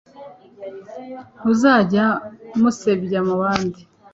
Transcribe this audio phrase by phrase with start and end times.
[1.49, 2.05] Nzajya
[2.61, 3.81] musebya mu bandi